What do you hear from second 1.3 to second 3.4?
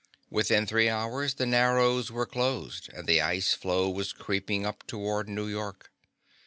the Narrows were closed, and the